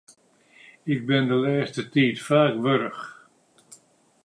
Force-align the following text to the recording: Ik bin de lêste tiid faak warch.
Ik 0.93 0.99
bin 1.07 1.23
de 1.29 1.37
lêste 1.43 1.83
tiid 1.91 2.17
faak 2.27 2.53
warch. 2.63 3.03